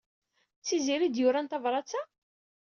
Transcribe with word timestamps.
D 0.59 0.63
Tiziri 0.67 1.05
ay 1.07 1.11
d-yuran 1.11 1.47
tabṛat-a? 1.47 2.01